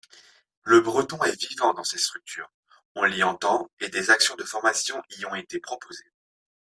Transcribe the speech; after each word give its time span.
Le 0.63 0.81
breton 0.81 1.23
est 1.25 1.39
vivant 1.39 1.75
dans 1.75 1.83
ces 1.83 1.99
structures, 1.99 2.51
on 2.95 3.03
l’y 3.05 3.21
entend 3.21 3.69
et 3.79 3.89
des 3.89 4.09
actions 4.09 4.33
de 4.35 4.43
formation 4.43 4.99
y 5.19 5.25
ont 5.27 5.35
été 5.35 5.59
proposées. 5.59 6.11